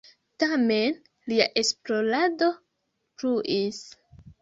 [0.43, 0.97] Tamen
[1.33, 3.87] lia esplorado pluis.